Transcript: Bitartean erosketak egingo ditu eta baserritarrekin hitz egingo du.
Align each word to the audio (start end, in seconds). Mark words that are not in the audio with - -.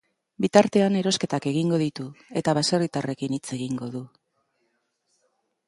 Bitartean 0.43 0.95
erosketak 1.01 1.45
egingo 1.51 1.79
ditu 1.83 2.07
eta 2.41 2.55
baserritarrekin 2.59 3.39
hitz 3.39 3.43
egingo 3.59 3.93
du. 3.97 4.05